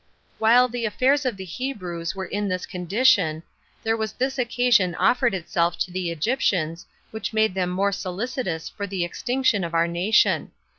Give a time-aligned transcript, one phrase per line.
[0.39, 0.41] 2.
[0.41, 3.43] While the affairs of the Hebrews were in this condition,
[3.83, 8.87] there was this occasion offered itself to the Egyptians, which made them more solicitous for
[8.87, 10.53] the extinction of our nation.